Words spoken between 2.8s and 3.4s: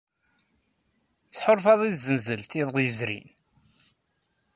yezrin.